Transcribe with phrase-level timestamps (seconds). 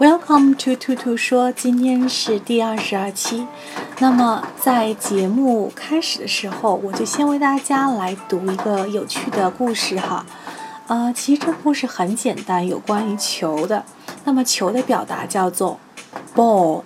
[0.00, 3.46] Welcome to 兔兔说，今天是第二十二期。
[3.98, 10.26] 那么在节目开始的时候，我就先为大家来读一个有趣的故事哈。
[10.88, 13.84] 呃，其实这个故事很简单，有关于球的。
[14.24, 15.78] 那么球的表达叫做
[16.34, 16.82] ball，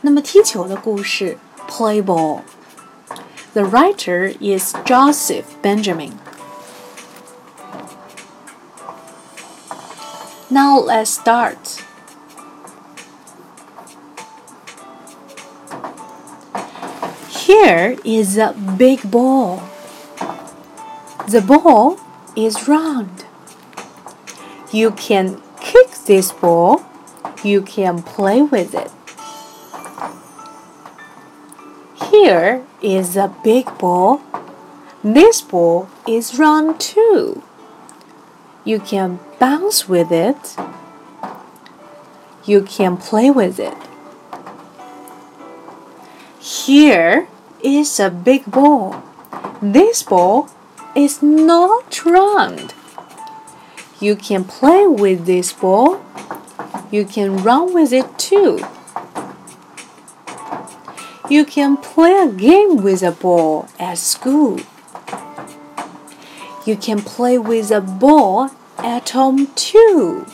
[0.00, 1.38] 那么踢球的故事
[1.68, 6.12] play ball。The writer is Joseph Benjamin.
[10.48, 11.79] Now let's start.
[17.51, 19.61] Here is a big ball.
[21.27, 21.99] The ball
[22.33, 23.25] is round.
[24.71, 26.81] You can kick this ball.
[27.43, 28.89] You can play with it.
[32.09, 34.21] Here is a big ball.
[35.03, 37.43] This ball is round too.
[38.63, 40.55] You can bounce with it.
[42.45, 43.75] You can play with it.
[46.39, 47.27] Here
[47.62, 49.02] is a big ball.
[49.60, 50.48] This ball
[50.94, 52.74] is not round.
[54.00, 55.98] You can play with this ball.
[56.90, 58.60] You can run with it too.
[61.28, 64.60] You can play a game with a ball at school.
[66.64, 70.24] You can play with a ball at home too.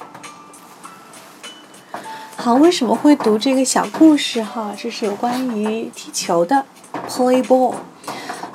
[2.36, 4.74] 好，为什么会读这个小故事哈？
[4.76, 6.66] 这是有关于踢球的
[7.07, 7.75] ，play ball。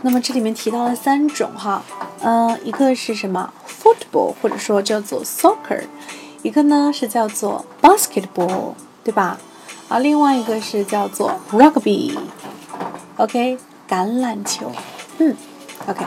[0.03, 1.83] 那么这里面提到了三种哈，
[2.20, 5.84] 呃，一个是什么？football，或者说叫做 soccer，
[6.42, 8.73] 一个呢是叫做 basketball，
[9.05, 9.39] 对吧？
[9.89, 13.58] 啊，另外一个是叫做 rugby，OK，
[13.89, 14.73] 橄榄球，
[15.19, 15.36] 嗯
[15.86, 16.05] ，OK。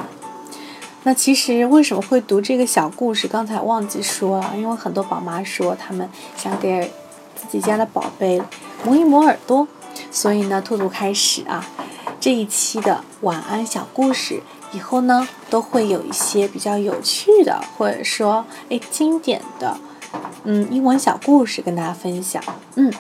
[1.04, 3.28] 那其实为什么会读这个小故事？
[3.28, 6.92] 刚才忘记说了，因为很多宝妈说他们想给
[7.36, 8.42] 自己家的宝贝
[8.84, 9.68] 磨一磨耳朵，
[10.12, 11.64] 所以呢，兔兔开始啊
[12.26, 14.42] 这一期的晚安小故事，
[14.72, 19.78] 以后呢都会有一些比较有趣的，或者说哎经典的，
[20.44, 22.44] 嗯英文小故事跟大家分享。
[22.78, 22.92] 嗯，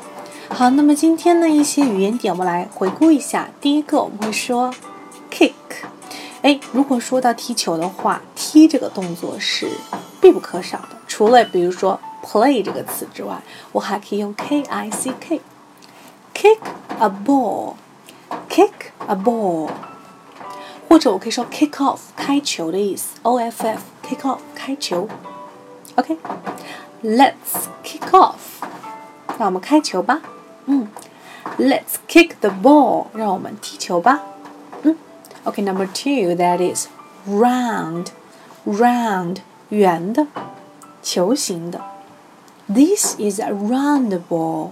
[0.50, 3.50] 好，那么今天的一些语言点我们来回顾一下。
[3.59, 4.72] 第一个我们会说
[5.31, 5.53] kick，
[6.44, 9.68] 哎，如果说到踢球的话，踢这个动作是
[10.22, 12.00] 必不可少的，除了比如说。
[12.24, 13.40] play 这个词之外，
[13.72, 16.57] 我还可以用 k i c k，kick
[16.97, 17.75] a ball
[18.54, 19.70] ball，kick a ball，
[20.88, 25.08] 或者我可以说 kick off 开球的意思，o f f kick off 开球，
[25.97, 28.62] OK，let's kick off，
[29.38, 30.20] 让我们开球吧，
[30.66, 30.88] 嗯，
[31.58, 34.20] let's kick the ball，让我们踢球吧，
[34.82, 34.97] 嗯，
[35.44, 36.86] OK，number two that is
[37.28, 39.36] round，round
[39.69, 40.26] 圆的，
[41.03, 41.81] 球形的。
[42.72, 44.70] This is a round ball,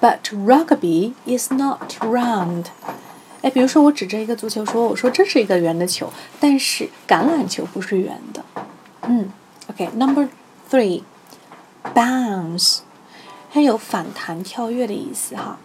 [0.00, 2.66] But rugby is not round.
[3.42, 8.44] 哎，比如说我指着一个足球说，我说这是一个圆的球，但是橄榄球不是圆的。
[9.02, 9.30] 嗯
[9.70, 10.28] ，OK，Number
[10.68, 11.04] three,
[11.94, 12.80] bounce，
[13.52, 15.58] 它有反弹、跳跃的意思哈。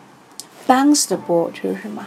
[0.67, 2.05] Bounce the ball 就是什么？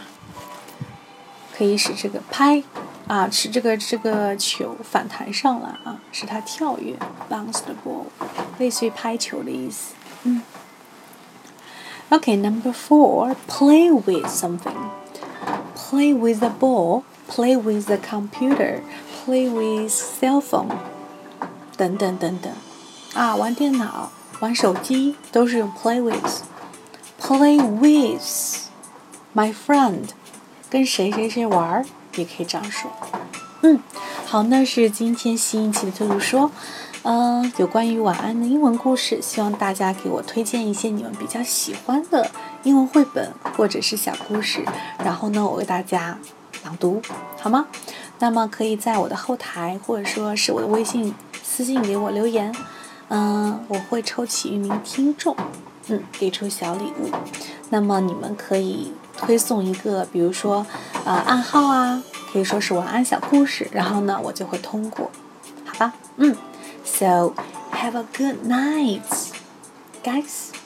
[1.55, 2.63] 可以使这个拍
[3.07, 6.95] 啊，使这个这个球反弹上来啊，使它跳跃
[7.29, 8.05] ，bounce the ball，
[8.57, 9.93] 类似于拍球的意思。
[10.23, 10.41] 嗯。
[12.09, 14.91] Okay, number four, play with something.
[15.75, 18.81] Play with the ball, play with the computer,
[19.25, 20.71] play with cell phone，
[21.75, 22.53] 等等等等。
[23.13, 26.43] 啊，玩电脑、玩手机都是用 ah, play with。
[27.19, 28.69] Play with
[29.35, 30.09] my friend，
[30.69, 31.85] 跟谁谁谁玩儿，
[32.15, 32.89] 也可以这样说。
[33.63, 33.81] 嗯，
[34.25, 36.51] 好，那是今天新一期的兔兔说。
[37.09, 42.29] 嗯，有关于晚安的英文故事，希望大家给我推荐一些你们比较喜欢的
[42.63, 44.65] 英文绘本或者是小故事，
[45.01, 46.19] 然后呢，我为大家
[46.65, 47.01] 朗读，
[47.39, 47.67] 好吗？
[48.19, 52.53] 那么可以在我的后台或者说是我的微信私信给我留言，
[53.07, 55.33] 嗯，我会抽取一名听众，
[55.87, 57.09] 嗯，给出小礼物，
[57.69, 58.91] 那么你们可以。
[59.19, 60.63] 推送一个，比如说，
[61.03, 65.09] 呃，暗号啊，可以说是晚安小故事，然后呢，我就会通过，
[65.65, 65.93] 好吧？
[66.17, 66.35] 嗯
[66.87, 67.35] ，So
[67.71, 69.31] have a good night,
[70.03, 70.56] guys.